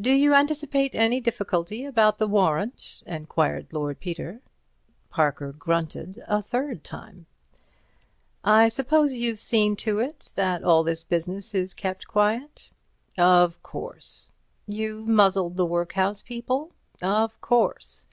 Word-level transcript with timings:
"Do 0.00 0.10
you 0.10 0.34
anticipate 0.34 0.92
any 0.92 1.20
difficulty 1.20 1.84
about 1.84 2.18
the 2.18 2.26
warrant?" 2.26 3.00
enquired 3.06 3.72
Lord 3.72 4.00
Peter. 4.00 4.40
Parker 5.08 5.52
grunted 5.52 6.20
a 6.26 6.42
third 6.42 6.82
time. 6.82 7.26
"I 8.42 8.68
suppose 8.68 9.12
you've 9.12 9.38
seen 9.38 9.76
to 9.76 10.00
it 10.00 10.32
that 10.34 10.64
all 10.64 10.82
this 10.82 11.04
business 11.04 11.54
is 11.54 11.74
kept 11.74 12.08
quiet?" 12.08 12.72
"Of 13.16 13.62
course." 13.62 14.32
"You've 14.66 15.06
muzzled 15.06 15.56
the 15.56 15.64
workhouse 15.64 16.22
people?" 16.22 16.72
"Of 17.00 17.40
course." 17.40 18.08